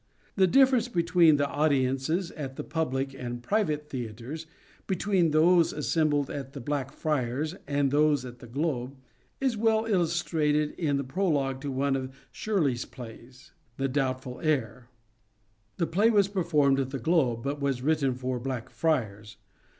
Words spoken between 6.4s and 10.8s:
The Black Friars and those at The Globe, is well illustrated